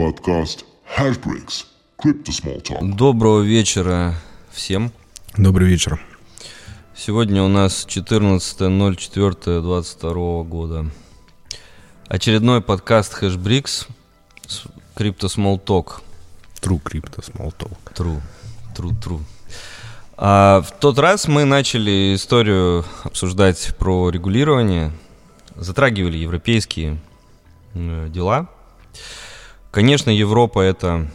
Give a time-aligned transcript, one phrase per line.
[0.00, 0.64] Подкаст
[0.96, 1.66] Hashbricks.
[2.02, 2.96] Crypto Small Talk.
[2.96, 4.14] Доброго вечера
[4.50, 4.92] всем.
[5.36, 6.00] Добрый вечер.
[6.96, 10.86] Сегодня у нас 14.04.22 года.
[12.08, 13.88] Очередной подкаст Hashbricks
[14.96, 16.00] Crypto Small Talk.
[16.62, 17.76] True Crypto Small Talk.
[17.94, 18.22] True,
[18.74, 19.20] true, true.
[20.16, 24.92] А в тот раз мы начали историю обсуждать про регулирование,
[25.56, 26.98] затрагивали европейские
[27.74, 28.48] э, дела.
[29.70, 31.08] Конечно, Европа это,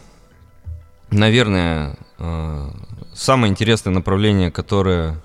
[1.10, 2.70] наверное, э,
[3.14, 5.20] самое интересное направление, которое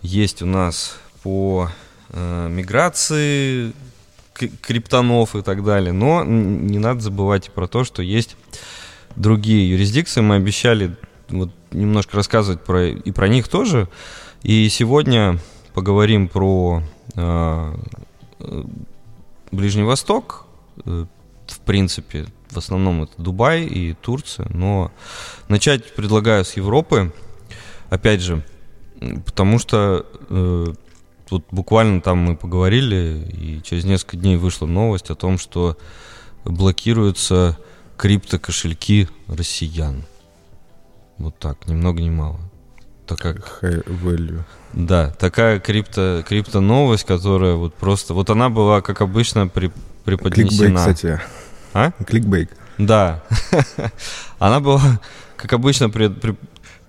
[0.00, 1.68] есть у нас по
[2.08, 3.72] э, миграции
[4.62, 5.92] криптонов и так далее.
[5.92, 8.38] Но не надо забывать и про то, что есть
[9.16, 10.22] другие юрисдикции.
[10.22, 10.96] Мы обещали
[11.28, 13.86] вот немножко рассказывать про, и про них тоже.
[14.42, 15.38] И сегодня
[15.74, 16.82] поговорим про
[17.16, 17.76] э,
[19.52, 20.46] Ближний Восток,
[21.50, 24.90] в принципе, в основном это Дубай и Турция, но
[25.48, 27.12] начать предлагаю с Европы,
[27.88, 28.44] опять же,
[29.24, 30.66] потому что э,
[31.28, 35.76] тут буквально там мы поговорили, и через несколько дней вышла новость о том, что
[36.44, 37.58] блокируются
[37.96, 40.04] криптокошельки россиян.
[41.18, 42.40] Вот так, ни много ни мало.
[43.06, 43.34] Такая...
[43.34, 44.42] High value.
[44.72, 48.14] Да, такая крипто, крипто новость, которая вот просто...
[48.14, 49.70] Вот она была, как обычно, при,
[50.04, 50.48] преподнесена.
[50.48, 51.20] Кликбейк, кстати.
[51.72, 51.92] А?
[52.06, 52.50] Кликбейк.
[52.78, 53.22] Да.
[54.38, 55.00] Она была,
[55.36, 56.34] как обычно, при, при,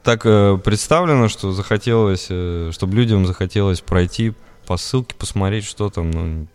[0.04, 4.34] так э, представлена, что захотелось, э, чтобы людям захотелось пройти
[4.66, 6.12] по ссылке, посмотреть, что там.
[6.12, 6.48] Ну,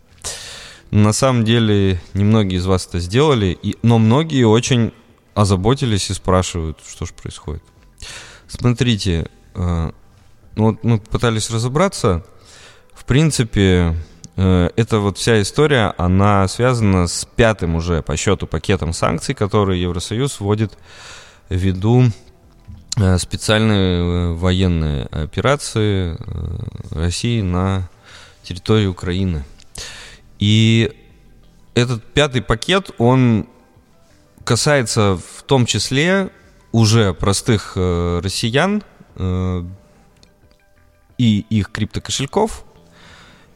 [0.91, 4.93] на самом деле, немногие из вас это сделали, и, но многие очень
[5.33, 7.63] озаботились и спрашивают, что же происходит.
[8.47, 9.91] Смотрите, э,
[10.55, 12.25] ну вот мы пытались разобраться.
[12.93, 13.95] В принципе,
[14.37, 20.39] эта вот вся история, она связана с пятым уже по счету пакетом санкций, которые Евросоюз
[20.39, 20.77] вводит
[21.49, 22.03] ввиду
[22.97, 26.15] э, специальной э, военной операции
[26.91, 27.89] России на
[28.43, 29.43] территории Украины.
[30.37, 30.93] И
[31.73, 33.47] этот пятый пакет, он
[34.43, 36.29] касается в том числе
[36.71, 38.83] уже простых россиян
[41.17, 42.63] и их криптокошельков,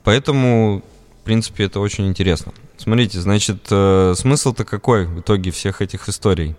[0.04, 0.84] Поэтому,
[1.22, 2.54] в принципе, это очень интересно.
[2.78, 6.56] Смотрите, значит, э, смысл-то какой в итоге всех этих историй?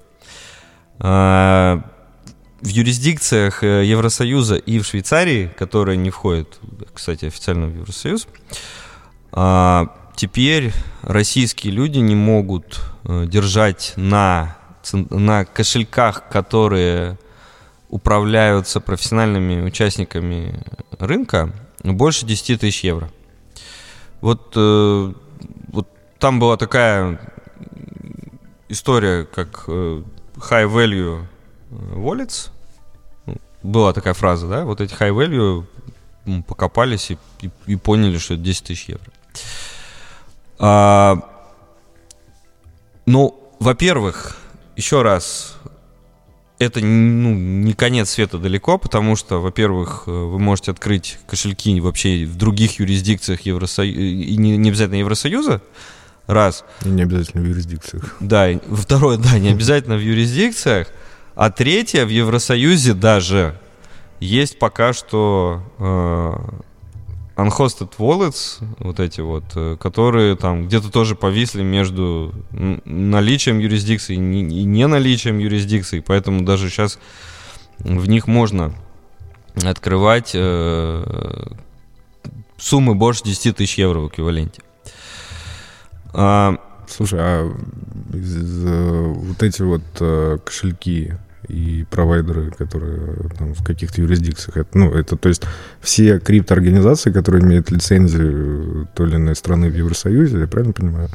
[1.01, 1.81] Э,
[2.63, 6.61] в юрисдикциях э, Евросоюза и в Швейцарии, которые не входят,
[6.95, 8.29] кстати, официально в Евросоюз,
[9.33, 10.73] э, теперь
[11.03, 14.57] российские люди не могут э, держать на,
[14.93, 17.19] на кошельках, которые
[17.89, 20.63] управляются профессиональными участниками
[20.99, 23.11] рынка, больше 10 тысяч евро.
[24.23, 25.13] Вот, э,
[25.69, 25.89] вот
[26.19, 27.21] там была такая
[28.69, 30.03] история, как э,
[30.37, 31.27] high value
[31.71, 32.51] wallets.
[33.63, 34.65] Была такая фраза, да?
[34.65, 35.65] Вот эти high value
[36.47, 39.05] покопались и, и, и поняли, что это 10 тысяч евро.
[40.59, 41.19] А,
[43.07, 44.37] ну, во-первых,
[44.77, 45.57] еще раз,
[46.63, 52.25] это ну, не конец света далеко, потому что, во-первых, э, вы можете открыть кошельки вообще
[52.25, 55.63] в других юрисдикциях Евросоюза, и не, не обязательно Евросоюза,
[56.27, 56.65] раз.
[56.85, 58.17] И не обязательно в юрисдикциях.
[58.21, 60.89] Да, и, второе, да, не обязательно в юрисдикциях,
[61.35, 63.59] а третье, в Евросоюзе даже
[64.21, 66.63] есть пока что э,
[67.47, 74.19] unhosted wallets, вот эти вот, э, которые там где-то тоже повисли между наличием юрисдикции и
[74.19, 76.99] не наличием юрисдикции, поэтому даже сейчас
[77.79, 78.75] в них можно
[79.63, 81.47] открывать э,
[82.57, 84.63] суммы больше 10 тысяч евро в эквиваленте.
[86.15, 86.57] А,
[86.89, 87.51] Слушай, а
[88.13, 91.15] из, вот эти вот э, кошельки,
[91.49, 94.57] и провайдеры, которые там, в каких-то юрисдикциях.
[94.57, 95.43] Это, ну, это, то есть
[95.81, 101.09] все криптоорганизации, которые имеют лицензию той или иной страны в Евросоюзе, я правильно понимаю?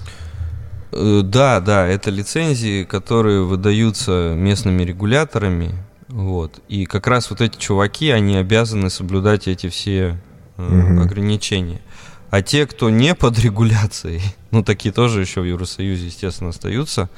[0.92, 5.74] Э, да, да, это лицензии, которые выдаются местными регуляторами,
[6.08, 6.62] вот.
[6.68, 10.18] И как раз вот эти чуваки, они обязаны соблюдать эти все
[10.58, 11.02] угу.
[11.02, 11.82] ограничения.
[12.30, 14.22] А те, кто не под регуляцией,
[14.52, 17.10] ну такие тоже еще в Евросоюзе, естественно, остаются,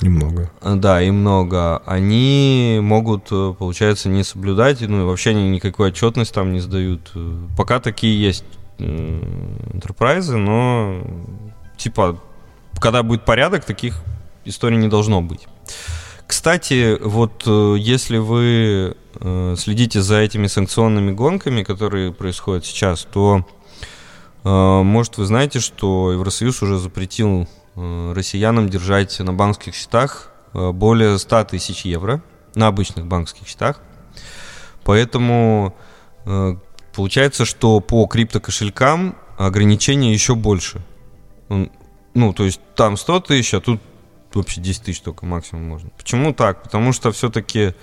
[0.00, 0.50] Немного.
[0.60, 1.82] А, да, и много.
[1.84, 7.10] Они могут, э, получается, не соблюдать, ну и вообще они никакой отчетность там не сдают.
[7.14, 8.44] Э, пока такие есть
[8.78, 11.02] enterprise, но
[11.76, 12.20] типа,
[12.80, 14.00] когда будет порядок, таких
[14.44, 15.48] историй не должно быть.
[16.28, 18.96] Кстати, вот э, если вы
[19.56, 23.44] следите за этими санкционными гонками, которые происходят сейчас, то,
[24.44, 27.48] может, вы знаете, что Евросоюз уже запретил
[28.14, 32.22] россиянам держать на банковских счетах э, более 100 тысяч евро
[32.54, 33.80] на обычных банковских счетах.
[34.84, 35.76] Поэтому
[36.24, 36.56] э,
[36.94, 40.82] получается, что по криптокошелькам ограничения еще больше.
[41.48, 43.80] Ну, то есть там 100 тысяч, а тут
[44.34, 45.90] вообще 10 тысяч только максимум можно.
[45.96, 46.62] Почему так?
[46.62, 47.74] Потому что все-таки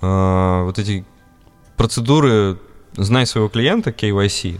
[0.00, 1.04] э, вот эти
[1.76, 2.58] процедуры
[2.96, 4.58] «Знай своего клиента» KYC,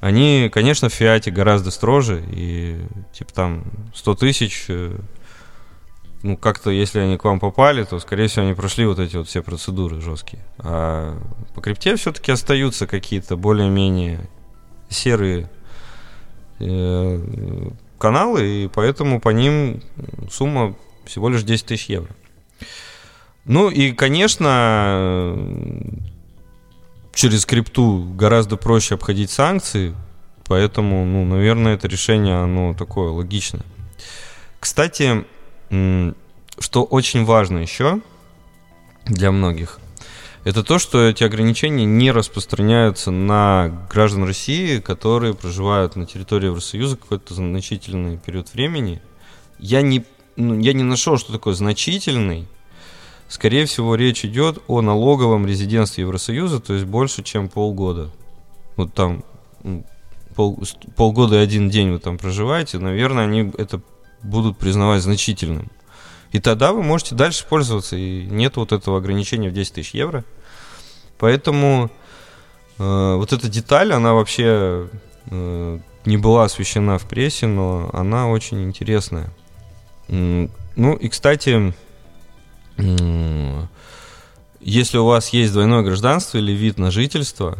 [0.00, 2.80] они, конечно, в фиате гораздо строже, и
[3.12, 3.64] типа там
[3.94, 4.96] 100 тысяч, э,
[6.22, 9.28] ну как-то, если они к вам попали, то, скорее всего, они прошли вот эти вот
[9.28, 10.44] все процедуры жесткие.
[10.58, 11.18] А
[11.54, 14.20] по крипте все-таки остаются какие-то более-менее
[14.88, 15.50] серые
[16.60, 19.82] э, каналы, и поэтому по ним
[20.30, 22.10] сумма всего лишь 10 тысяч евро.
[23.44, 25.34] Ну и, конечно,
[27.18, 29.92] через крипту гораздо проще обходить санкции,
[30.44, 33.64] поэтому, ну, наверное, это решение, оно такое логичное.
[34.60, 35.24] Кстати,
[35.68, 38.00] что очень важно еще
[39.06, 39.80] для многих,
[40.44, 46.96] это то, что эти ограничения не распространяются на граждан России, которые проживают на территории Евросоюза
[46.96, 49.02] какой-то значительный период времени.
[49.58, 50.04] Я не,
[50.36, 52.46] ну, я не нашел, что такое значительный.
[53.28, 58.10] Скорее всего, речь идет о налоговом резидентстве Евросоюза, то есть больше, чем полгода.
[58.76, 59.22] Вот там
[60.34, 60.58] пол,
[60.96, 63.80] полгода и один день вы там проживаете, наверное, они это
[64.22, 65.70] будут признавать значительным.
[66.32, 70.24] И тогда вы можете дальше пользоваться, и нет вот этого ограничения в 10 тысяч евро.
[71.18, 71.90] Поэтому
[72.78, 74.88] э, вот эта деталь, она вообще
[75.26, 79.30] э, не была освещена в прессе, но она очень интересная.
[80.08, 81.74] Ну и, кстати,
[84.60, 87.58] если у вас есть двойное гражданство или вид на жительство,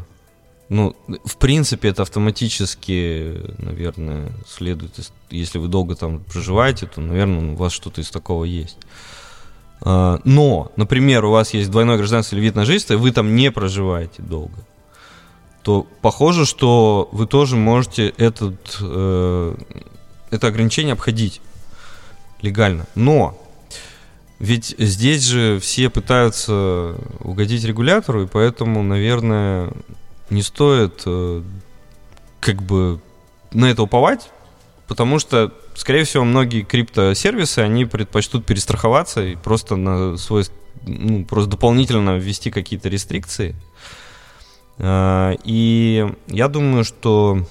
[0.69, 0.95] ну,
[1.25, 4.93] в принципе, это автоматически, наверное, следует,
[5.31, 8.77] если вы долго там проживаете, то, наверное, у вас что-то из такого есть.
[9.81, 13.35] А, но, например, у вас есть двойное гражданство или вид на жительство, и вы там
[13.35, 14.59] не проживаете долго,
[15.63, 19.55] то похоже, что вы тоже можете этот, э,
[20.31, 21.41] это ограничение обходить
[22.43, 22.87] легально.
[22.95, 23.39] Но
[24.39, 29.73] ведь здесь же все пытаются угодить регулятору, и поэтому, наверное,
[30.31, 31.43] не стоит э,
[32.41, 33.01] как бы
[33.53, 34.31] на это уповать,
[34.87, 40.45] потому что, скорее всего, многие криптосервисы, они предпочтут перестраховаться и просто на свой,
[40.87, 43.57] ну, просто дополнительно ввести какие-то рестрикции.
[44.79, 47.45] А, и я думаю, что,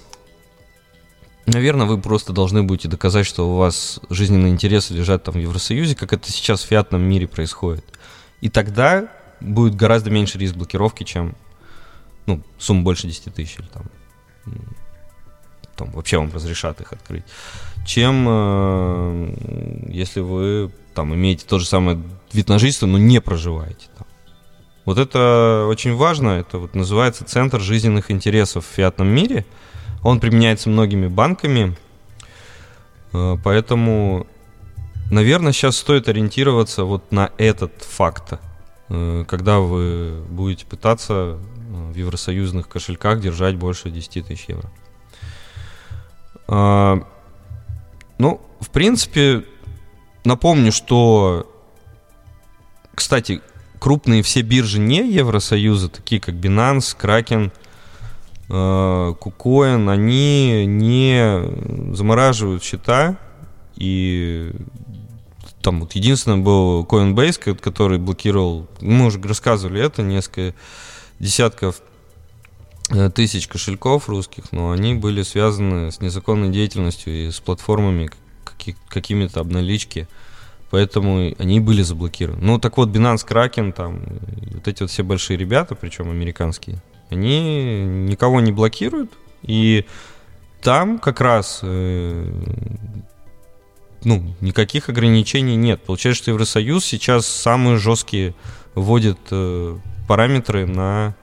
[1.48, 5.96] наверное, вы просто должны будете доказать, что у вас жизненные интересы лежат там в Евросоюзе,
[5.96, 7.86] как это сейчас в фиатном мире происходит.
[8.42, 9.10] И тогда
[9.40, 11.36] будет гораздо меньше риск блокировки, чем
[12.26, 13.84] ну, сумма больше 10 тысяч или там
[15.78, 17.24] там вообще вам разрешат их открыть,
[17.86, 22.02] чем э, если вы там имеете то же самое
[22.34, 24.08] вид на жительство, но не проживаете там.
[24.86, 29.46] Вот это очень важно, это вот называется центр жизненных интересов в фиатном мире.
[30.08, 31.76] Он применяется многими банками,
[33.12, 34.26] э, поэтому,
[35.12, 38.40] наверное, сейчас стоит ориентироваться вот на этот факт,
[38.88, 44.72] э, когда вы будете пытаться э, в евросоюзных кошельках держать больше 10 тысяч евро.
[46.48, 47.06] А,
[48.18, 49.44] ну, в принципе,
[50.24, 51.54] напомню, что,
[52.96, 53.42] кстати,
[53.78, 57.52] крупные все биржи не Евросоюза, такие как Binance, Kraken,
[58.50, 63.18] KuCoin, они не замораживают счета.
[63.76, 64.52] И
[65.62, 70.56] там вот единственное был Coinbase, который блокировал, мы уже рассказывали это, несколько
[71.20, 71.82] десятков
[72.90, 78.10] Э, тысяч кошельков русских, но они были связаны с незаконной деятельностью и с платформами
[78.88, 80.08] какими-то обналички,
[80.72, 82.42] поэтому они были заблокированы.
[82.42, 84.02] Ну, так вот, Binance, Kraken, там,
[84.54, 89.12] вот эти вот все большие ребята, причем американские, они никого не блокируют,
[89.44, 89.86] и
[90.62, 92.32] там как раз э,
[94.04, 95.82] ну, никаких ограничений нет.
[95.84, 98.34] Получается, что Евросоюз сейчас самые жесткие
[98.76, 101.16] вводит э, параметры на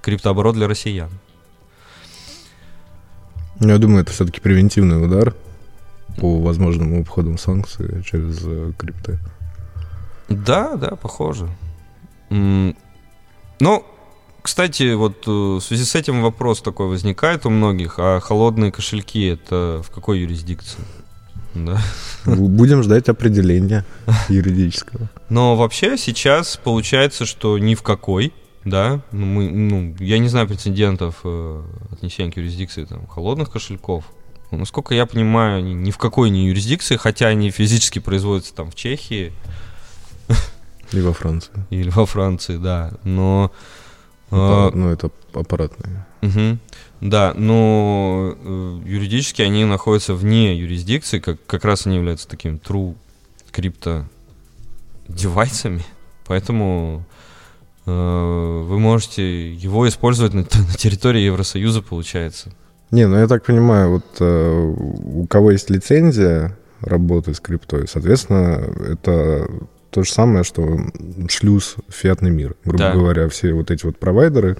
[0.00, 1.10] криптооборот для россиян.
[3.60, 5.34] Я думаю, это все-таки превентивный удар
[6.18, 9.18] по возможным обходам санкций через э, крипты.
[10.28, 11.48] Да, да, похоже.
[12.30, 12.74] Ну,
[14.42, 19.26] кстати, вот э, в связи с этим вопрос такой возникает у многих, а холодные кошельки
[19.26, 20.80] это в какой юрисдикции?
[21.54, 21.80] Да.
[22.24, 23.84] Будем ждать определения
[24.28, 25.08] юридического.
[25.28, 28.32] Но вообще сейчас получается, что ни в какой
[28.64, 34.04] да, ну, мы, ну, я не знаю прецедентов э, отнесения к юрисдикции там, холодных кошельков.
[34.50, 39.32] насколько я понимаю, ни в какой не юрисдикции, хотя они физически производятся там в Чехии.
[40.92, 41.52] И во Франции.
[41.70, 42.92] Или во Франции, да.
[43.02, 43.50] Но...
[44.32, 46.06] Аппарат, э, ну, это аппаратные.
[46.22, 46.58] Угу.
[47.02, 52.94] Да, но э, юридически они находятся вне юрисдикции, как, как раз они являются такими true
[53.50, 54.06] крипто
[55.08, 55.84] девайсами,
[56.26, 57.04] поэтому
[57.84, 62.52] э, вы можете его использовать на, на территории Евросоюза, получается.
[62.90, 64.74] Не, ну я так понимаю, вот э,
[65.04, 69.48] у кого есть лицензия работы с криптой, соответственно, это
[69.92, 70.80] то же самое, что
[71.28, 72.56] шлюз в фиатный мир.
[72.64, 72.92] Грубо да.
[72.92, 74.56] говоря, все вот эти вот провайдеры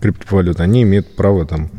[0.00, 1.70] криптовалют, они имеют право там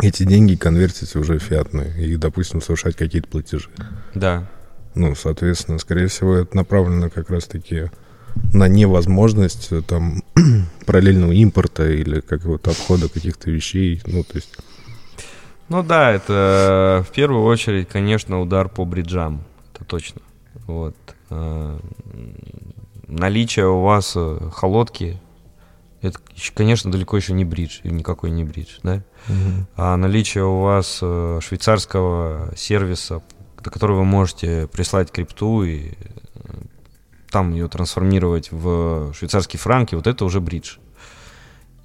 [0.00, 3.68] эти деньги конвертить уже в фиатные и, допустим, совершать какие-то платежи.
[4.14, 4.48] Да.
[4.96, 7.90] Ну, соответственно, скорее всего, это направлено как раз-таки
[8.52, 10.24] на невозможность э, там
[10.86, 14.02] параллельного импорта или какого-то обхода каких-то вещей.
[14.04, 14.56] Ну, то есть...
[15.68, 19.44] Ну да, это в первую очередь, конечно, удар по бриджам.
[19.74, 20.22] Это точно.
[20.66, 20.96] Вот.
[21.32, 21.78] Э,
[23.08, 25.20] наличие у вас э, холодки,
[26.00, 26.18] это,
[26.54, 29.02] конечно, далеко еще не бридж, никакой не бридж, да?
[29.28, 29.66] Угу.
[29.76, 33.22] А наличие у вас швейцарского сервиса
[33.62, 35.92] до которой вы можете прислать крипту и э,
[37.30, 40.76] там ее трансформировать в швейцарские франки, вот это уже бридж.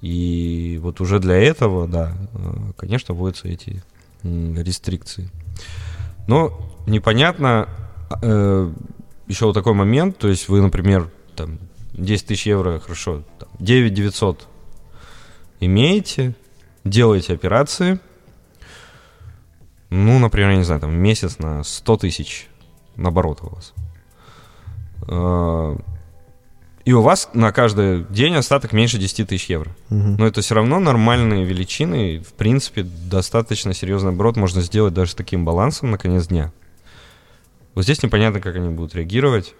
[0.00, 3.82] И вот уже для этого, да, э, конечно, вводятся эти
[4.22, 5.30] рестрикции.
[6.26, 7.68] Но непонятно,
[8.22, 8.72] э,
[9.28, 11.58] еще вот такой момент, то есть вы, например, там
[11.92, 14.46] 10 тысяч евро, хорошо, там, 9 900
[15.60, 16.34] имеете,
[16.84, 18.00] делаете операции,
[19.90, 22.48] ну, например, я не знаю, там месяц на 100 тысяч
[22.96, 23.72] наоборот у вас.
[25.02, 25.76] А,
[26.84, 29.70] и у вас на каждый день остаток меньше 10 тысяч евро.
[29.90, 30.16] Угу.
[30.18, 32.20] Но это все равно нормальные величины.
[32.20, 36.52] В принципе, достаточно серьезный оборот можно сделать даже с таким балансом на конец дня.
[37.78, 39.54] Вот здесь непонятно, как они будут реагировать.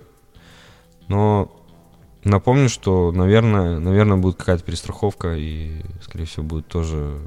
[1.06, 1.52] Но
[2.24, 7.20] напомню, что, наверное, наверное будет какая-то перестраховка, и, скорее всего, будет тоже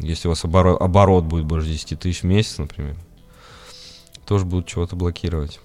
[0.00, 2.96] если у вас оборот, оборот будет больше 10 тысяч в месяц, например,
[4.26, 5.60] тоже будут чего-то блокировать.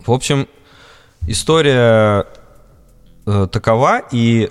[0.00, 0.48] В общем,
[1.22, 2.26] история
[3.24, 4.50] э, такова, и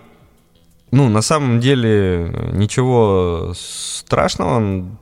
[0.89, 4.97] ну, на самом деле ничего страшного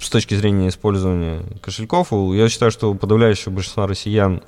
[0.00, 2.12] с точки зрения использования кошельков.
[2.12, 4.42] Я считаю, что у подавляющего большинства россиян,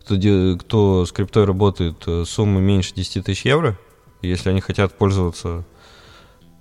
[0.00, 0.16] кто,
[0.58, 3.78] кто с криптой работает, э, суммы меньше 10 тысяч евро.
[4.20, 5.64] Если они хотят пользоваться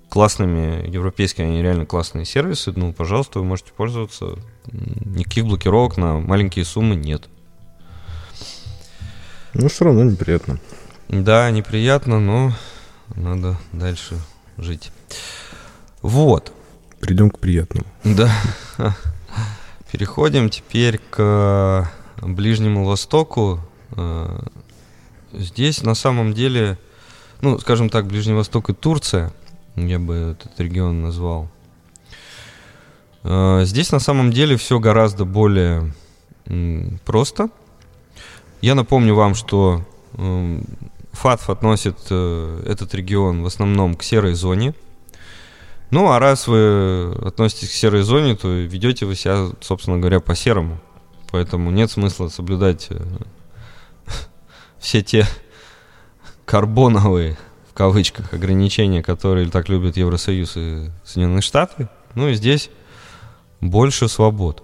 [0.10, 4.38] классными европейскими, они реально классные сервисы, ну, пожалуйста, вы можете пользоваться.
[4.72, 7.28] Никаких блокировок на маленькие суммы нет.
[9.54, 10.60] Ну, все равно неприятно.
[11.10, 12.54] Да, неприятно, но
[13.16, 14.20] надо дальше
[14.58, 14.92] жить.
[16.02, 16.54] Вот.
[17.04, 17.86] Придем к приятному.
[18.04, 18.32] Да.
[19.92, 21.90] Переходим теперь к
[22.22, 23.60] Ближнему Востоку.
[23.96, 24.40] Э,
[25.34, 26.78] здесь на самом деле,
[27.42, 29.32] ну, скажем так, Ближний Восток и Турция–
[29.76, 31.50] я бы этот регион назвал.
[33.24, 35.94] А, здесь на самом деле все гораздо более
[37.06, 37.50] просто.
[38.62, 39.84] Я напомню вам, что
[41.14, 44.74] ФАТФ относит э, этот регион в основном к серой зоне.
[45.94, 50.34] Ну, а раз вы относитесь к серой зоне, то ведете вы себя, собственно говоря, по
[50.34, 50.80] серому.
[51.30, 53.00] Поэтому нет смысла соблюдать э,
[54.80, 55.28] все те
[56.46, 57.38] карбоновые
[57.70, 61.88] в кавычках, ограничения, которые так любят Евросоюз и Соединенные Штаты.
[62.16, 62.72] Ну и здесь
[63.62, 64.64] больше свобод.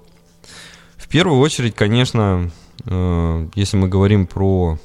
[0.98, 2.50] В первую очередь, конечно,
[2.86, 4.80] э, если мы говорим про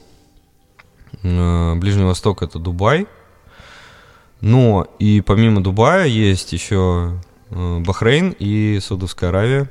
[1.23, 3.07] э, Ближний Восток, это Дубай.
[4.45, 9.71] Но и помимо Дубая есть еще э, Бахрейн и Саудовская Аравия.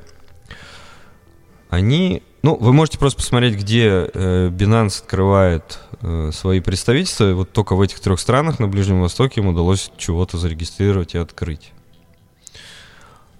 [1.69, 7.33] Они ну, вы можете просто посмотреть, где э, Binance открывает э, свои представительства.
[7.33, 11.71] Вот только в этих трех странах на Ближнем Востоке им удалось чего-то зарегистрировать и открыть.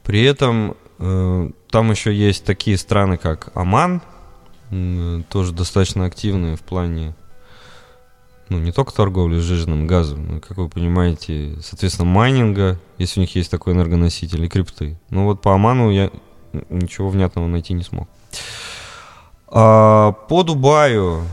[0.04, 4.04] При этом э, там еще есть такие страны, как Оман,
[5.30, 7.16] тоже достаточно активные в плане
[8.54, 13.36] ну, не только торговли сжиженным газом, но, как вы понимаете, соответственно, майнинга, если у них
[13.36, 15.00] есть такой энергоноситель, и крипты.
[15.10, 16.12] Ну вот по Оману я
[16.70, 18.08] ничего внятного найти не смог.
[19.48, 21.26] А, по Дубаю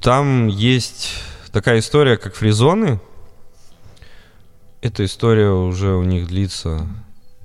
[0.00, 1.10] там есть
[1.50, 3.00] такая история, как фризоны.
[4.80, 6.86] Эта история уже у них длится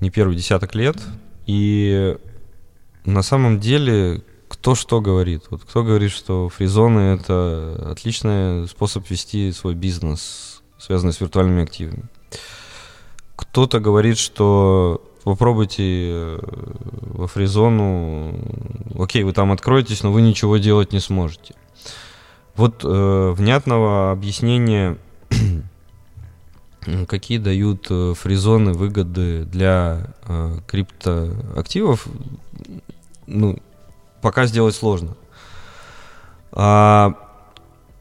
[0.00, 0.98] не первый десяток лет.
[1.46, 2.16] И
[3.04, 4.22] на самом деле
[4.64, 5.42] кто что говорит.
[5.50, 12.04] Вот кто говорит, что фризоны это отличный способ вести свой бизнес, связанный с виртуальными активами.
[13.36, 16.38] Кто-то говорит, что попробуйте э,
[17.02, 18.34] во фризону,
[18.98, 21.54] окей, вы там откроетесь, но вы ничего делать не сможете.
[22.56, 24.96] Вот э, внятного объяснения,
[27.06, 32.06] какие дают э, фризоны выгоды для э, криптоактивов,
[33.26, 33.58] ну,
[34.24, 35.18] пока сделать сложно.
[36.52, 37.12] А,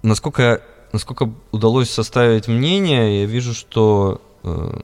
[0.04, 0.62] насколько,
[0.94, 4.80] насколько удалось составить мнение, я вижу, что э,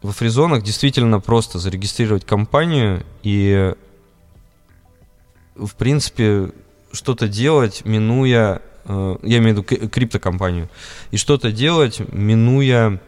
[0.00, 3.74] во фризонах действительно просто зарегистрировать компанию и,
[5.56, 6.52] в принципе,
[6.92, 10.70] что-то делать, минуя, э, я имею в виду криптокомпанию,
[11.10, 13.00] и что-то делать, минуя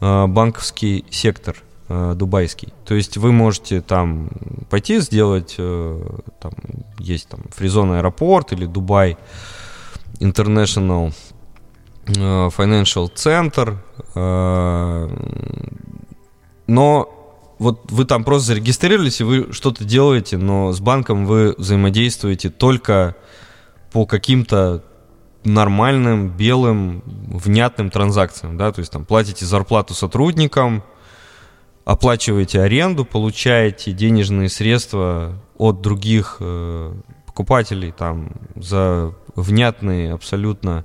[0.00, 2.72] э, банковский сектор э, дубайский.
[2.84, 4.30] То есть вы можете там
[4.70, 6.52] пойти сделать, там
[6.98, 9.16] есть там фризон аэропорт или Дубай
[10.20, 11.12] International
[12.06, 13.78] Financial Center,
[16.66, 17.16] но
[17.58, 23.16] вот вы там просто зарегистрировались, и вы что-то делаете, но с банком вы взаимодействуете только
[23.92, 24.84] по каким-то
[25.44, 30.82] нормальным, белым, внятным транзакциям, да, то есть там платите зарплату сотрудникам,
[31.86, 36.94] оплачиваете аренду, получаете денежные средства от других э,
[37.26, 40.84] покупателей там за внятные абсолютно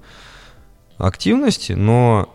[0.98, 2.29] активности, но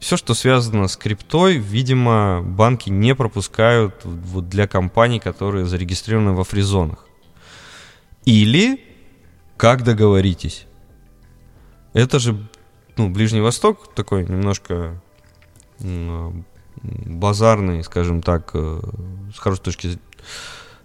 [0.00, 6.42] все, что связано с криптой, видимо, банки не пропускают вот для компаний, которые зарегистрированы во
[6.42, 7.06] фризонах.
[8.24, 8.80] Или
[9.58, 10.66] как договоритесь.
[11.92, 12.48] Это же
[12.96, 14.98] ну, Ближний Восток такой немножко
[16.82, 18.80] базарный, скажем так, э,
[19.34, 19.98] с хорошей точки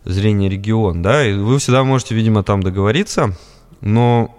[0.03, 3.35] зрения регион, да, и вы всегда можете, видимо, там договориться,
[3.81, 4.35] но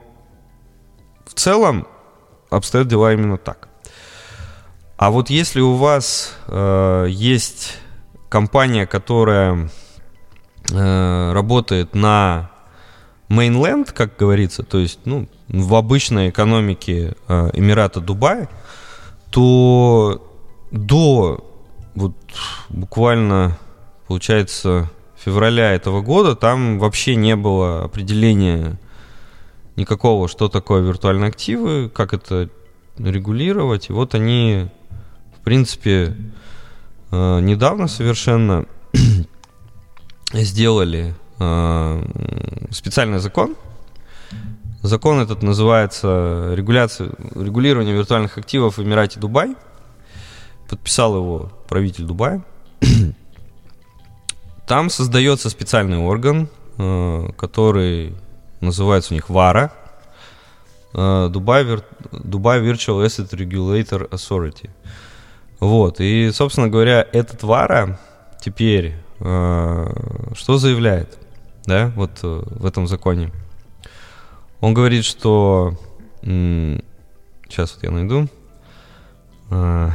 [1.24, 1.86] в целом
[2.50, 3.68] обстоят дела именно так.
[4.96, 7.78] А вот если у вас э, есть
[8.28, 9.68] компания, которая
[10.72, 12.50] э, работает на
[13.28, 18.48] mainland, как говорится, то есть ну, в обычной экономике э, Эмирата Дубая,
[19.30, 20.22] то
[20.70, 21.45] до
[21.96, 22.14] вот
[22.68, 23.58] буквально,
[24.06, 28.78] получается, февраля этого года там вообще не было определения
[29.74, 32.48] никакого, что такое виртуальные активы, как это
[32.98, 33.90] регулировать.
[33.90, 34.70] И вот они
[35.46, 36.12] принципе,
[37.12, 38.66] э, недавно совершенно
[40.32, 43.54] сделали э, специальный закон.
[44.82, 49.54] Закон этот называется регуляция, регулирование виртуальных активов в Эмирате Дубай.
[50.68, 52.42] Подписал его правитель Дубая.
[54.66, 56.48] Там создается специальный орган,
[56.78, 58.14] э, который
[58.60, 59.72] называется у них ВАРА.
[60.92, 61.66] Дубай,
[62.10, 64.70] Дубай Virtual Asset Regulator Authority.
[65.60, 67.98] Вот, и, собственно говоря, этот Вара
[68.40, 69.92] теперь э,
[70.34, 71.18] что заявляет,
[71.64, 73.32] да, вот э, в этом законе?
[74.60, 75.74] Он говорит, что...
[76.22, 78.28] Сейчас вот я найду.
[79.50, 79.90] Э,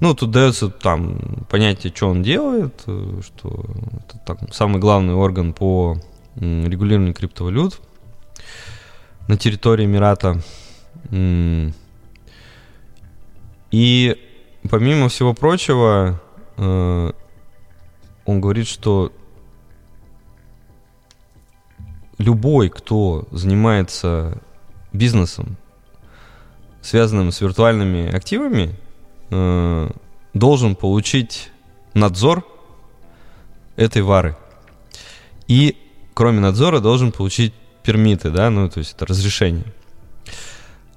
[0.00, 3.64] ну, тут дается там понятие, что он делает, э, что
[3.98, 5.98] это так, самый главный орган по
[6.36, 7.80] регулированию криптовалют
[9.28, 10.40] на территории Эмирата.
[13.70, 14.16] И
[14.68, 16.20] помимо всего прочего,
[16.56, 17.12] э,
[18.24, 19.12] он говорит, что
[22.18, 24.40] любой, кто занимается
[24.92, 25.56] бизнесом,
[26.82, 28.74] связанным с виртуальными активами,
[29.30, 29.90] э,
[30.34, 31.50] должен получить
[31.94, 32.44] надзор
[33.76, 34.36] этой вары.
[35.48, 35.76] И
[36.14, 39.64] кроме надзора должен получить пермиты, да, ну то есть это разрешение.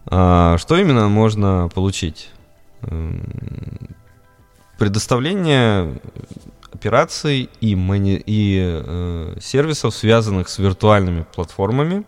[0.06, 2.30] А, что именно можно получить?
[2.82, 3.24] Эм,
[4.78, 5.98] предоставление
[6.74, 12.04] операций и, мани- и э, сервисов, связанных с виртуальными платформами,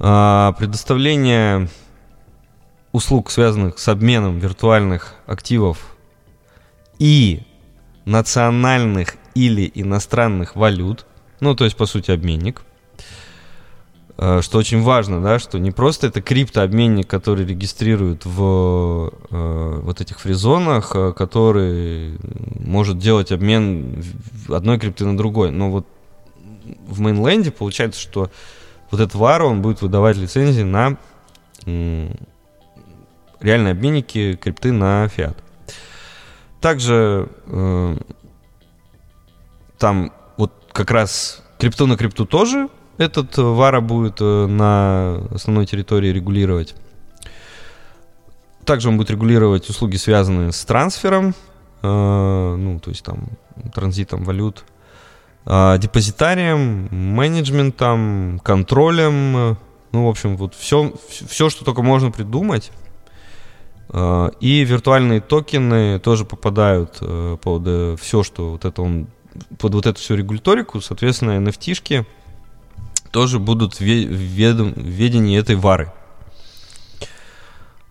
[0.00, 1.68] э, предоставление
[2.98, 5.96] услуг, связанных с обменом виртуальных активов
[6.98, 7.42] и
[8.04, 11.06] национальных или иностранных валют,
[11.40, 12.62] ну, то есть, по сути, обменник,
[14.20, 20.00] Э, что очень важно, да, что не просто это криптообменник, который регистрирует в э, вот
[20.00, 22.18] этих фризонах, э, который
[22.58, 24.02] может делать обмен
[24.48, 25.86] одной крипты на другой, но вот
[26.88, 28.28] в мейнленде получается, что
[28.90, 30.96] вот этот вар, он будет выдавать лицензии на
[33.40, 35.36] реальные обменники крипты на фиат.
[36.60, 37.96] Также э,
[39.78, 46.08] там вот как раз крипту на крипту тоже этот Вара будет э, на основной территории
[46.08, 46.74] регулировать.
[48.64, 51.34] Также он будет регулировать услуги, связанные с трансфером
[51.82, 53.28] э, ну, то есть там
[53.74, 54.64] транзитом валют,
[55.46, 59.56] э, депозитарием, менеджментом, контролем, э,
[59.92, 62.70] ну, в общем, вот все, все, что только можно придумать.
[63.90, 69.08] Э, и виртуальные токены тоже попадают э, под э, все, что вот это он,
[69.58, 72.06] под вот эту всю регуляторику, соответственно, NFT-шки
[73.10, 75.92] тоже будут в ведении этой вары.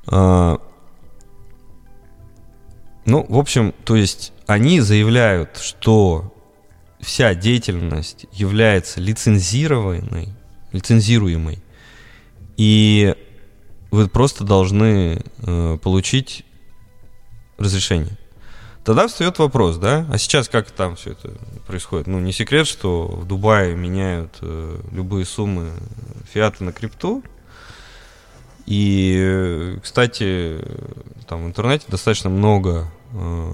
[0.10, 0.60] Ну,
[3.06, 6.34] в общем, то есть они заявляют, что
[7.00, 10.30] вся деятельность является лицензированной,
[10.72, 11.60] лицензируемой,
[12.58, 13.16] и
[13.92, 16.46] вы просто должны э, получить
[17.58, 18.18] разрешение.
[18.84, 21.34] Тогда встает вопрос, да, а сейчас как там все это
[21.66, 22.08] происходит?
[22.08, 25.72] Ну, не секрет, что в Дубае меняют э, любые суммы
[26.32, 27.24] фиата на крипту,
[28.66, 30.62] и, кстати,
[31.28, 33.54] там в интернете достаточно много э,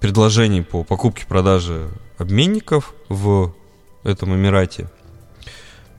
[0.00, 3.54] предложений по покупке-продаже обменников в
[4.04, 4.88] этом Эмирате.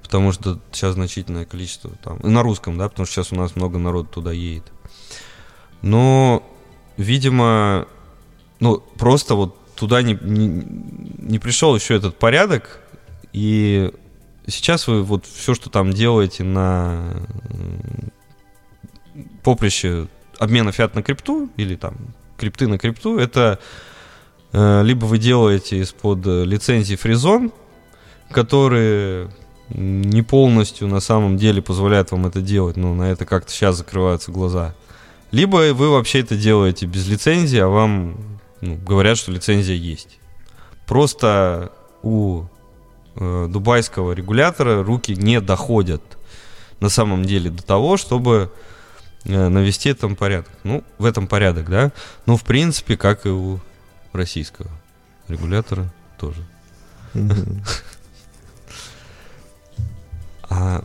[0.10, 2.18] Потому что сейчас значительное количество там.
[2.24, 4.64] На русском, да, потому что сейчас у нас много народу туда едет.
[5.84, 6.42] Но,
[6.98, 7.88] видимо,
[8.60, 12.80] ну, просто вот туда не, не, не пришел еще этот порядок,
[13.34, 13.94] и
[14.48, 17.28] сейчас вы вот все, что там делаете на
[19.44, 20.08] поприще
[20.40, 21.96] обмена фиат на крипту или там
[22.36, 23.60] крипты на крипту, это
[24.54, 27.52] э, либо вы делаете из-под лицензии фризон,
[28.32, 29.30] которые
[29.70, 34.32] не полностью на самом деле позволяют вам это делать, но на это как-то сейчас закрываются
[34.32, 34.74] глаза.
[35.32, 38.18] Либо вы вообще это делаете без лицензии, а вам
[38.62, 40.20] ну, говорят, что лицензия есть.
[40.88, 42.46] Просто у
[43.16, 46.02] э, дубайского регулятора руки не доходят
[46.80, 48.52] на самом деле до того, чтобы
[49.26, 50.52] э, навести там порядок.
[50.64, 51.92] Ну, в этом порядок, да.
[52.26, 53.60] Ну, в принципе, как и у
[54.14, 54.70] российского
[55.28, 56.42] регулятора тоже.
[60.50, 60.84] А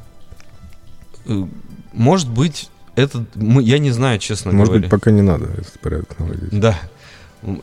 [1.26, 1.44] э,
[1.92, 4.80] может быть, это я не знаю, честно может говоря.
[4.82, 6.50] Может быть, пока не надо этот порядок наводить.
[6.50, 6.78] Да,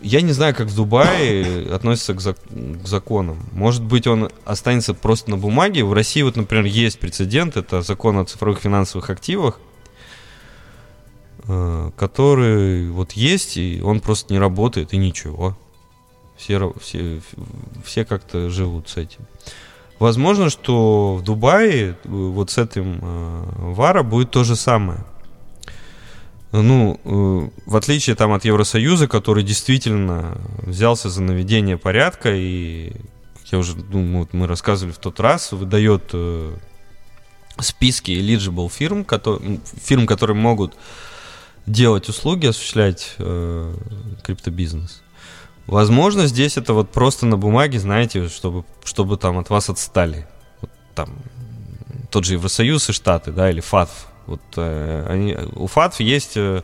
[0.02, 3.40] я не знаю, как в Дубае относится к, зак- к законам.
[3.52, 5.84] Может быть, он останется просто на бумаге.
[5.84, 9.60] В России, вот, например, есть прецедент, это закон о цифровых финансовых активах,
[11.48, 15.58] э, который вот есть, и он просто не работает, и ничего.
[16.38, 17.22] Все, все,
[17.86, 19.22] все как-то живут с этим.
[20.02, 25.06] Возможно, что в Дубае э, вот с этим э, ВАРа будет то же самое
[26.52, 32.94] ну, э, в отличие там от Евросоюза, который действительно взялся за наведение порядка и,
[33.52, 36.16] я уже, ну, вот мы рассказывали в тот раз, выдает
[37.60, 40.74] списки eligible фирм, которые, фирм, которые могут
[41.68, 43.76] делать услуги, осуществлять э,
[44.24, 45.04] криптобизнес.
[45.72, 50.28] Возможно, здесь это вот просто на бумаге, знаете, чтобы, чтобы там от вас отстали.
[50.60, 51.16] Вот там
[52.10, 56.64] тот же Евросоюз и Штаты, да, или ФАТФ, вот э, они, у ФАТФ есть э,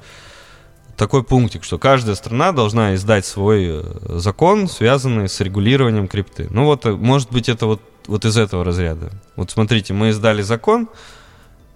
[0.98, 3.84] такой пунктик, что каждая страна должна издать свой э,
[4.20, 6.48] закон, связанный с регулированием крипты.
[6.50, 9.14] Ну вот, может быть, это вот, вот из этого разряда.
[9.38, 10.90] Вот смотрите, мы издали закон,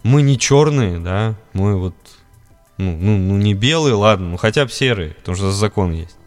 [0.04, 1.96] мы не черные, да, мы вот,
[2.78, 6.18] ну, ну, ну не белые, ладно, ну хотя бы серые, потому что закон есть.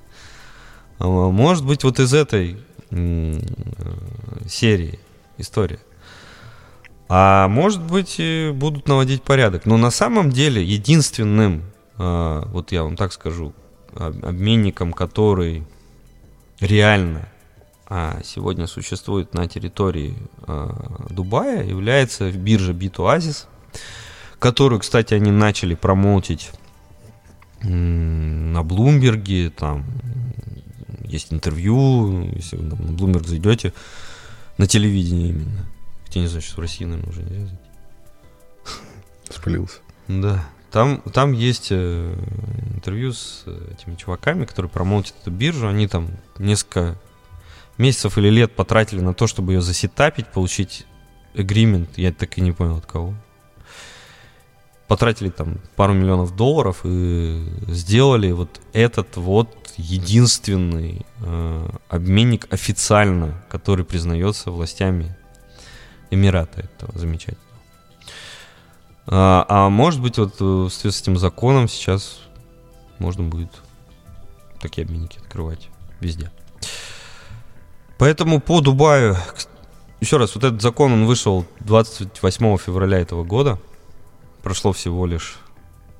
[0.99, 2.59] А может быть, вот из этой
[4.47, 4.99] серии
[5.39, 5.81] история.
[7.09, 8.21] А может быть,
[8.55, 9.67] будут наводить порядок.
[9.67, 11.65] Но на самом деле единственным,
[11.99, 13.53] а, вот я вам так скажу,
[13.95, 15.65] обменником, который
[16.61, 17.29] реально
[17.87, 20.17] а, сегодня существует на территории
[21.11, 23.47] Дубая, является биржа Битоазис,
[24.39, 26.51] которую, кстати, они начали промоутить
[27.63, 29.85] на Блумберге, там
[31.05, 33.73] есть интервью, если вы на Блумберг зайдете,
[34.59, 35.67] на телевидении именно.
[36.13, 37.59] Я не знаю, что в России, наверное, уже нельзя зайти.
[39.31, 39.79] Спалился.
[40.09, 40.47] Да.
[40.71, 42.17] Там, там есть э,
[42.75, 45.69] интервью с э, этими чуваками, которые промоутят эту биржу.
[45.69, 46.97] Они там несколько
[47.79, 50.87] месяцев или лет потратили на то, чтобы ее засетапить, получить
[51.35, 51.89] agreement.
[51.97, 53.15] Я так и не понял от кого.
[54.89, 63.85] Потратили там пару миллионов долларов и сделали вот этот вот единственный э, обменник официально, который
[63.85, 65.17] признается властями
[66.11, 67.45] Эмирата этого замечательного.
[69.07, 72.21] А, а может быть, вот э, в связи с этим законом сейчас
[72.99, 73.51] можно будет
[74.61, 75.69] такие обменники открывать
[76.01, 76.31] везде.
[77.99, 79.17] Поэтому по Дубаю,
[80.01, 83.59] еще раз, вот этот закон, он вышел 28 февраля этого года.
[84.45, 85.39] Прошло всего лишь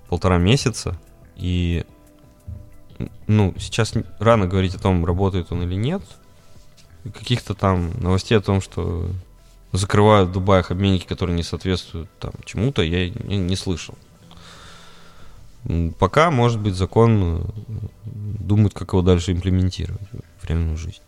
[0.09, 1.01] полтора месяца.
[1.35, 1.87] И
[3.27, 6.03] ну, сейчас рано говорить о том, работает он или нет.
[7.05, 9.09] Каких-то там новостей о том, что
[9.73, 13.95] закрывают в Дубаях обменники, которые не соответствуют там чему-то, я не, слышал.
[15.99, 20.07] Пока, может быть, закон э, думает, как его дальше имплементировать
[20.39, 21.01] в реальную жизнь.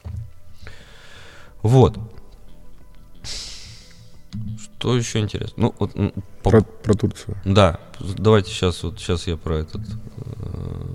[1.63, 1.99] Вот.
[4.59, 5.55] Что еще интересно?
[5.57, 5.93] Ну, вот,
[6.43, 6.51] по...
[6.51, 7.37] про, про Турцию.
[7.45, 10.87] Да, давайте сейчас вот сейчас я про этот э,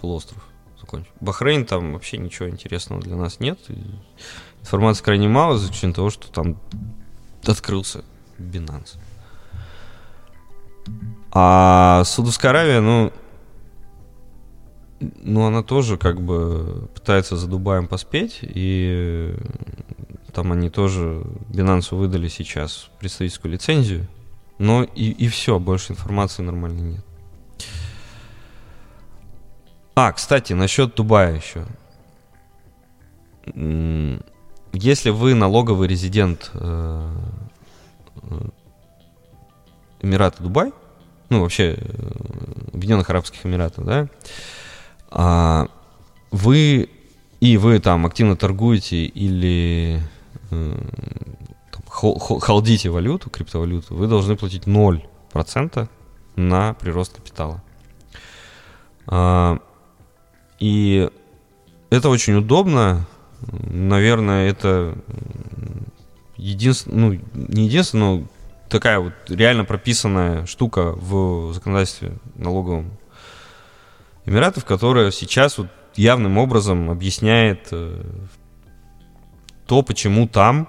[0.00, 0.42] полуостров
[0.80, 1.10] закончу.
[1.20, 3.58] Бахрейн там вообще ничего интересного для нас нет.
[4.60, 6.56] Информации крайне мало, за исключением того, что там
[7.46, 8.04] открылся
[8.38, 8.96] Binance.
[11.30, 13.12] А Саудовская Аравия, ну,
[15.22, 19.34] ну, она тоже как бы пытается за Дубаем поспеть, и
[20.34, 24.06] там они тоже Binance выдали сейчас представительскую лицензию,
[24.58, 27.04] но и, и все, больше информации нормально нет.
[29.94, 31.66] А, кстати, насчет Дубая еще.
[34.72, 37.10] Если вы налоговый резидент э,
[38.22, 38.40] э,
[40.00, 40.72] Эмирата Дубай,
[41.28, 41.86] ну, вообще, э,
[42.72, 44.08] Объединенных Арабских Эмиратов, да,
[45.10, 45.68] а,
[46.32, 46.88] вы
[47.40, 50.00] и вы там активно торгуете или
[50.50, 55.88] там, халдите валюту, криптовалюту, вы должны платить 0%
[56.36, 57.62] на прирост капитала.
[59.06, 59.58] А,
[60.58, 61.08] и
[61.90, 63.06] это очень удобно.
[63.50, 64.96] Наверное, это
[66.36, 68.26] единственное, ну, не единственное, но
[68.68, 72.90] такая вот реально прописанная штука в законодательстве налоговом
[74.24, 78.02] Эмиратов, которая сейчас вот явным образом объясняет э,
[79.66, 80.68] то, почему там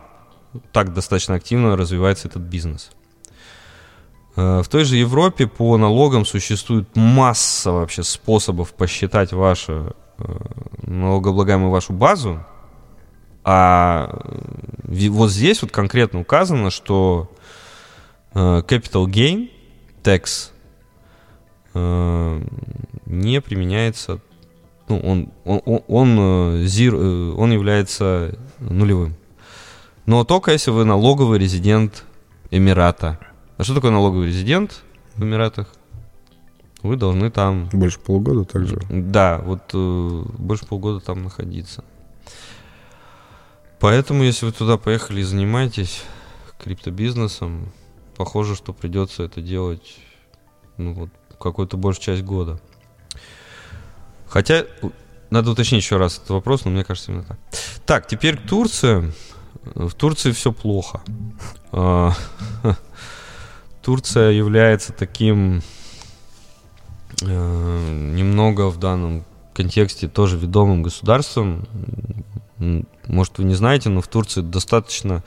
[0.71, 2.91] так достаточно активно развивается этот бизнес.
[4.36, 10.23] Э, в той же Европе по налогам существует масса вообще способов посчитать вашу э,
[10.84, 12.45] налогооблагаемую вашу базу,
[13.43, 14.10] а
[14.84, 17.29] вот здесь вот конкретно указано, что
[18.36, 19.49] Э, capital Gain
[20.03, 20.51] Tax
[21.73, 22.41] э,
[23.05, 24.19] не применяется,
[24.89, 29.15] ну, он, он, он, э, zero, он является нулевым.
[30.05, 32.03] Но только если вы налоговый резидент
[32.51, 33.19] Эмирата.
[33.57, 34.83] А что такое налоговый резидент
[35.15, 35.67] в Эмиратах?
[36.83, 37.69] Вы должны там...
[37.73, 38.79] Больше полугода также?
[38.89, 41.83] Да, вот э, больше полгода там находиться.
[43.79, 46.03] Поэтому, если вы туда поехали и занимаетесь
[46.59, 47.71] криптобизнесом,
[48.15, 49.97] похоже, что придется это делать
[50.77, 52.59] ну, вот, какую-то большую часть года.
[54.27, 54.65] Хотя,
[55.29, 57.38] надо уточнить еще раз этот вопрос, но мне кажется именно так.
[57.85, 59.11] Так, теперь к Турции.
[59.73, 61.01] В Турции все плохо.
[61.71, 62.13] А,
[63.81, 65.61] Турция является таким
[67.21, 71.67] э, немного в данном контексте тоже ведомым государством.
[73.07, 75.23] Может, вы не знаете, но в Турции достаточно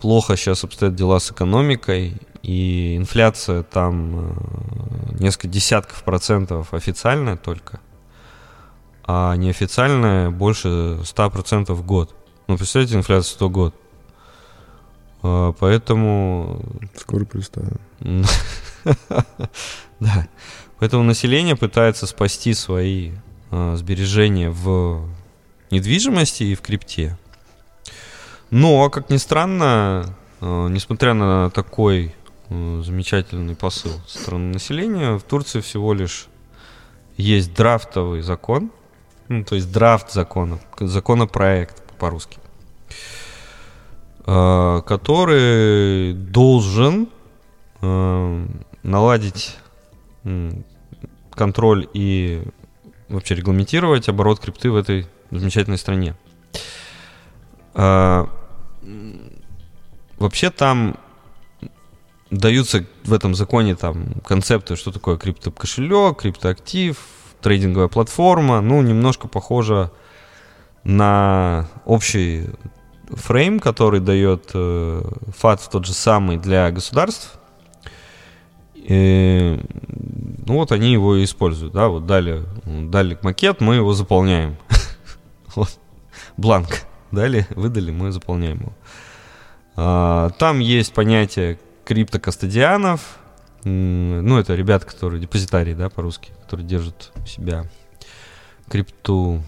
[0.00, 7.80] плохо сейчас обстоят дела с экономикой, и инфляция там э, несколько десятков процентов официальная только,
[9.12, 10.68] а неофициальная больше
[11.02, 12.14] 100% в год.
[12.46, 13.74] Ну, представляете, инфляция 100 год.
[15.22, 16.62] А, поэтому...
[16.96, 17.80] Скоро представим.
[20.00, 20.28] Да.
[20.78, 23.10] Поэтому население пытается спасти свои
[23.50, 25.04] а, сбережения в
[25.72, 27.18] недвижимости и в крипте.
[28.50, 32.14] Но, как ни странно, э, несмотря на такой
[32.48, 36.26] замечательный посыл со стороны населения, в Турции всего лишь
[37.16, 38.72] есть драфтовый закон,
[39.30, 42.38] ну, то есть драфт закона, законопроект по-русски,
[44.26, 47.08] э, который должен
[48.82, 49.56] наладить
[51.30, 52.42] контроль и
[53.08, 56.14] вообще регламентировать оборот крипты в этой замечательной стране.
[57.72, 58.28] Вообще
[60.50, 60.98] там
[62.30, 66.98] даются в этом законе там концепты, что такое криптокошелек, криптоактив,
[67.40, 68.60] трейдинговая платформа.
[68.60, 69.90] Ну, немножко похоже
[70.84, 72.50] на общий
[73.08, 75.02] фрейм, который дает э,
[75.36, 77.38] ФАТ тот же самый для государств.
[78.74, 79.60] И,
[80.46, 84.56] ну вот они его и используют, да, вот дали, дали макет, мы его заполняем.
[85.54, 85.78] вот,
[86.36, 88.72] бланк дали, выдали, мы заполняем его.
[89.76, 93.18] А, там есть понятие криптокастодианов.
[93.64, 97.66] Ну, это ребята, которые депозитарии, да, по-русски, которые держат у себя
[98.68, 99.42] крипту.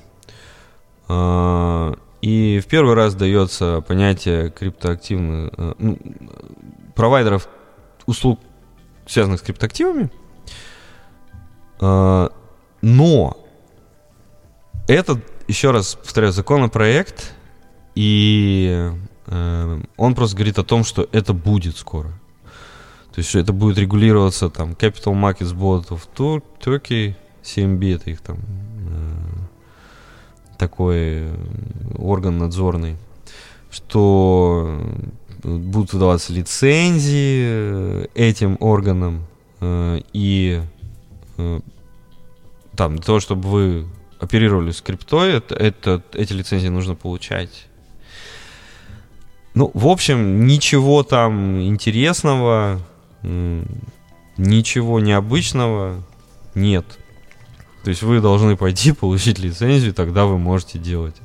[1.08, 5.98] А, и в первый раз дается понятие криптоактивных э, ну,
[6.94, 7.48] провайдеров
[8.06, 8.38] услуг,
[9.06, 10.10] связанных с криптоактивами.
[11.80, 12.30] А,
[12.82, 13.36] но
[14.88, 17.34] это, еще раз повторяю, законопроект,
[17.94, 18.90] и
[19.26, 22.12] э, он просто говорит о том, что это будет скоро.
[23.12, 28.20] То есть это будет регулироваться там Capital Markets Board of Tur- Turkey, CMB, это их
[28.20, 31.36] там э, такой э,
[31.98, 32.96] орган надзорный,
[33.70, 34.80] что
[35.42, 39.26] будут выдаваться лицензии э, этим органам,
[39.60, 40.62] э, и
[41.36, 41.60] э,
[42.76, 43.86] там для того, чтобы вы
[44.20, 47.66] оперировали с криптой, это, это, эти лицензии нужно получать.
[49.54, 52.80] Ну, в общем, ничего там интересного,
[53.22, 56.02] ничего необычного
[56.54, 56.86] нет.
[57.84, 61.16] То есть вы должны пойти получить лицензию, тогда вы можете делать.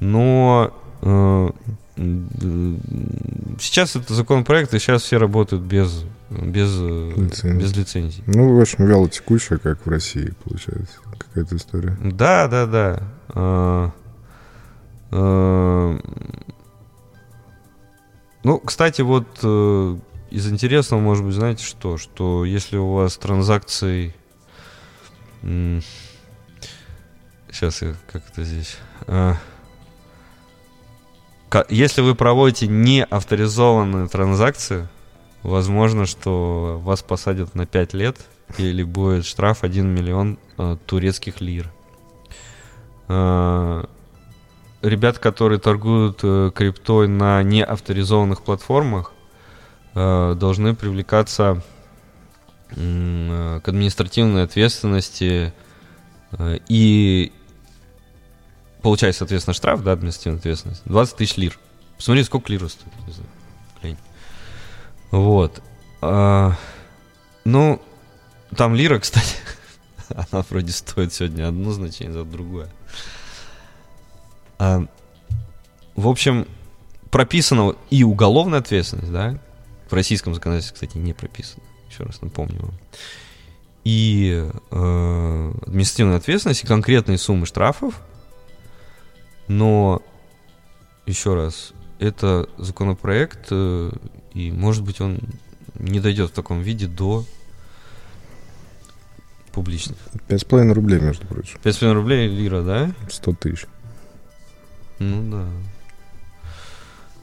[0.00, 1.50] Но э,
[3.60, 7.58] сейчас это законопроект, и сейчас все работают без, без, лицензии.
[7.58, 8.24] без лицензий.
[8.26, 11.96] Ну, в общем, вяло текущая, как в России, получается, какая-то история.
[12.02, 13.02] Да, да, да.
[13.28, 13.92] А,
[15.12, 15.98] а,
[18.42, 19.96] ну, кстати, вот э,
[20.32, 21.98] из интересного, может быть, знаете что?
[21.98, 24.14] Что если у вас транзакции...
[27.50, 28.78] Сейчас я как это здесь...
[29.06, 29.36] А,
[31.68, 34.88] если вы проводите не авторизованную транзакцию,
[35.42, 38.16] возможно, что вас посадят на 5 лет
[38.56, 41.70] или будет штраф 1 миллион э, турецких лир.
[43.08, 43.84] Э,
[44.80, 49.12] ребят, которые торгуют э, криптой на неавторизованных платформах,
[49.94, 51.62] должны привлекаться
[52.70, 55.52] э, к административной ответственности
[56.32, 57.32] э, и
[58.82, 61.58] получать, соответственно, штраф, да, административная ответственность, 20 тысяч лир.
[61.96, 62.92] Посмотри, сколько лир стоит.
[63.80, 63.98] Глянь.
[65.10, 65.62] Вот.
[66.00, 66.56] А,
[67.44, 67.80] ну,
[68.56, 69.36] там лира, кстати,
[70.08, 72.68] она вроде стоит сегодня одно значение, за другое.
[74.58, 74.84] А,
[75.94, 76.46] в общем,
[77.10, 79.38] прописана и уголовная ответственность, да,
[79.92, 82.74] в российском законодательстве, кстати, не прописано, еще раз напомню вам,
[83.84, 88.00] и э, административная ответственность, и конкретные суммы штрафов,
[89.48, 90.00] но,
[91.04, 93.92] еще раз, это законопроект, э,
[94.32, 95.20] и, может быть, он
[95.74, 97.26] не дойдет в таком виде до
[99.52, 99.98] публичных.
[100.26, 101.58] Пять с половиной рублей, между прочим.
[101.62, 102.94] Пять с половиной рублей лира, да?
[103.10, 103.66] Сто тысяч.
[104.98, 105.46] Ну да.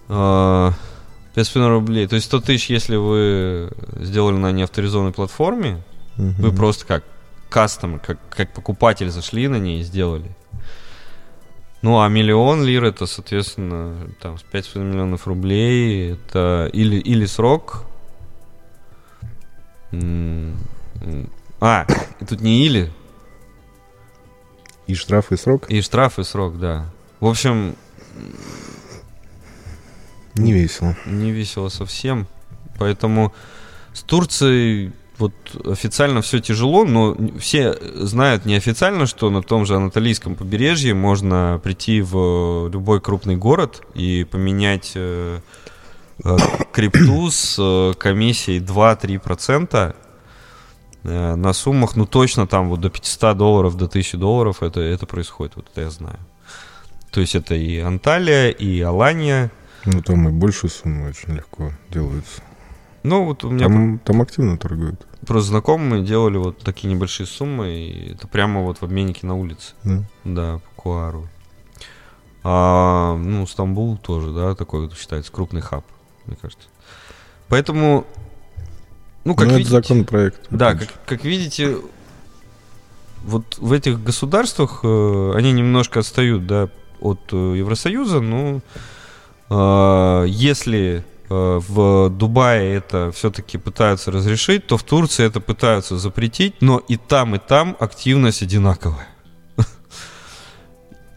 [0.09, 0.73] А,
[1.39, 2.05] пять с половиной рублей.
[2.05, 5.81] То есть сто тысяч, если вы сделали на неавторизованной платформе,
[6.17, 6.33] угу.
[6.37, 7.05] вы просто как
[7.47, 10.35] кастомер, как, как покупатель зашли на ней и сделали.
[11.81, 16.11] Ну, а миллион лир это, соответственно, там, с 5,5 миллионов рублей.
[16.11, 17.85] Это или, или срок.
[21.61, 21.87] А,
[22.27, 22.91] тут не или.
[24.87, 25.69] И штраф, и срок?
[25.69, 26.89] И штраф, и срок, да.
[27.21, 27.75] В общем...
[30.35, 30.95] Не весело.
[31.05, 32.27] Не весело совсем.
[32.77, 33.33] Поэтому
[33.93, 35.33] с Турцией вот
[35.65, 42.01] официально все тяжело, но все знают неофициально, что на том же Анатолийском побережье можно прийти
[42.01, 45.39] в любой крупный город и поменять э,
[46.23, 46.37] э,
[46.71, 49.95] крипту с э, комиссией 2-3%
[51.03, 55.05] э, на суммах, ну точно там вот до 500 долларов, до 1000 долларов это, это
[55.05, 56.19] происходит, вот это я знаю.
[57.11, 59.51] То есть это и Анталия, и Алания.
[59.85, 62.41] Ну там и больше суммы очень легко делаются.
[63.03, 63.67] Ну, вот у меня...
[63.67, 65.07] Там, там активно торгуют.
[65.25, 69.73] Просто знакомые делали вот такие небольшие суммы, и это прямо вот в обменнике на улице.
[69.83, 70.03] Да?
[70.25, 71.27] Да, по Куару.
[72.43, 75.85] А, ну, Стамбул тоже, да, такой вот считается крупный хаб,
[76.25, 76.67] мне кажется.
[77.47, 78.05] Поэтому,
[79.23, 79.75] ну, как ну, видите...
[79.75, 80.47] это законопроект.
[80.49, 81.77] Да, как, как видите,
[83.23, 86.69] вот в этих государствах э, они немножко отстают, да,
[87.01, 88.61] от э, Евросоюза, но
[89.49, 96.79] если Э, в Дубае это все-таки пытаются разрешить, то в Турции это пытаются запретить, но
[96.79, 99.07] и там, и там активность одинаковая.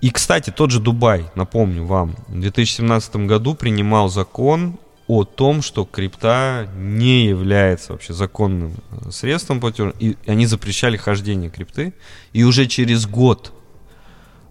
[0.03, 5.85] И, кстати, тот же Дубай, напомню вам, в 2017 году принимал закон о том, что
[5.85, 11.95] крипта не является вообще законным э, средством платежа, и они запрещали хождение крипты,
[12.35, 13.53] и уже через год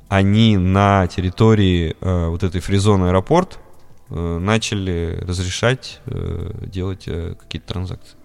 [0.10, 3.71] они на территории э, вот этой фризон аэропорт Э,
[4.16, 8.18] начали разрешать э, делать э, какие-то транзакции.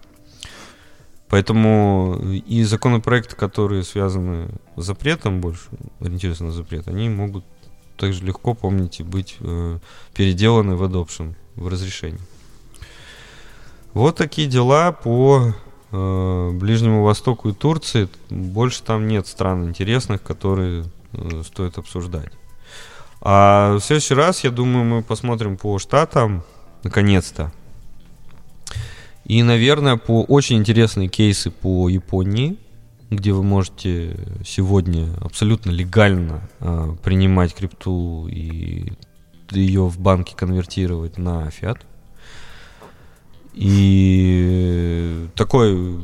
[1.29, 5.69] Поэтому и законопроекты, которые связаны с запретом, больше
[5.99, 7.43] ориентируются на запрет, они могут
[7.97, 9.79] также легко, помните, быть э,
[10.13, 12.21] переделаны в adoption, в разрешении.
[13.93, 15.53] Вот такие дела по
[15.91, 18.07] э, Ближнему Востоку и Турции.
[18.29, 22.31] Больше там нет стран интересных, которые э, стоит обсуждать.
[23.21, 26.43] А в следующий раз, я думаю, мы посмотрим по штатам,
[26.83, 27.51] наконец-то.
[29.25, 32.57] И, наверное, по очень интересные кейсы по Японии,
[33.09, 38.93] где вы можете сегодня абсолютно легально э, принимать крипту и
[39.51, 41.85] ее в банке конвертировать на фиат.
[43.53, 45.99] И такой,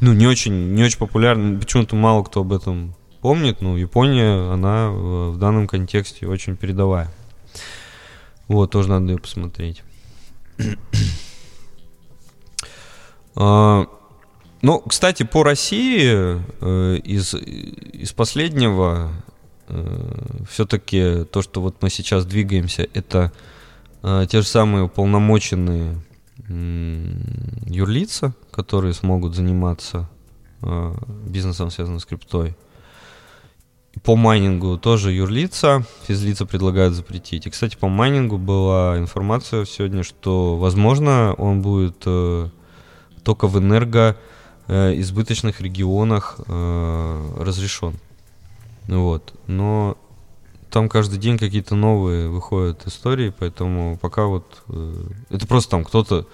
[0.00, 2.94] ну, не очень, не очень популярный, почему-то мало кто об этом
[3.28, 7.12] помнит, но Япония, она в данном контексте очень передовая.
[8.46, 9.82] Вот, тоже надо ее посмотреть.
[13.36, 13.86] а,
[14.62, 19.12] ну, кстати, по России э, из, из последнего
[19.66, 23.30] э, все-таки то, что вот мы сейчас двигаемся, это
[24.02, 26.00] э, те же самые уполномоченные
[27.66, 30.08] юрлица, которые смогут заниматься
[30.62, 30.94] э,
[31.26, 32.56] бизнесом, связанным с криптой.
[34.02, 37.46] По майнингу тоже юрлица, физлица предлагают запретить.
[37.46, 42.48] И, кстати, по майнингу была информация сегодня, что, возможно, он будет э,
[43.24, 44.16] только в энерго
[44.68, 44.94] э,
[45.60, 47.94] регионах э, разрешен.
[48.86, 49.34] Вот.
[49.46, 49.96] Но
[50.70, 56.26] там каждый день какие-то новые выходят истории, поэтому пока вот э, это просто там кто-то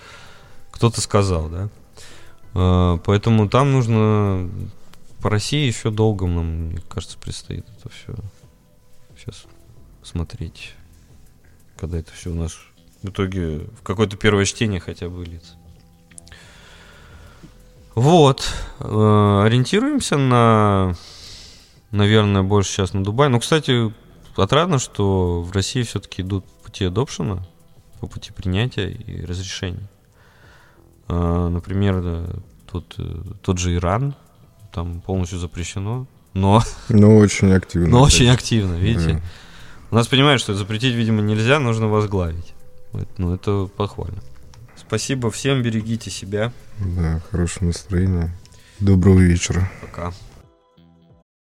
[0.70, 1.68] кто-то сказал, да.
[2.54, 4.50] Э, поэтому там нужно
[5.24, 8.14] по России еще долго нам, мне кажется, предстоит это все
[9.16, 9.46] сейчас
[10.02, 10.74] смотреть,
[11.78, 12.58] когда это все у нас
[13.02, 15.54] в итоге в какое-то первое чтение хотя бы лиц.
[17.94, 18.46] Вот.
[18.80, 20.94] Э, ориентируемся на,
[21.90, 23.30] наверное, больше сейчас на Дубай.
[23.30, 23.94] Ну, кстати,
[24.36, 27.46] отрадно, что в России все-таки идут пути адопшена,
[27.98, 29.88] по пути принятия и разрешения.
[31.08, 34.14] А, например, тут, э, тот же Иран,
[34.74, 36.62] там полностью запрещено, но...
[36.88, 37.88] Но очень активно.
[37.88, 39.14] Но очень активно, видите?
[39.14, 39.20] Да.
[39.92, 42.52] У нас понимают, что запретить, видимо, нельзя, нужно возглавить.
[43.16, 44.20] Ну, это похвально.
[44.76, 46.52] Спасибо всем, берегите себя.
[46.78, 48.36] Да, хорошего настроения.
[48.80, 49.70] Доброго вечера.
[49.80, 50.12] Пока.